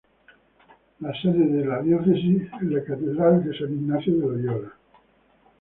[1.01, 4.73] La sede de la Diócesis es la Catedral de San Ignacio de Loyola.